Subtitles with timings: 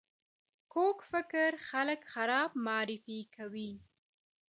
[0.73, 3.71] کوږ فکر خلک خراب معرفي کوي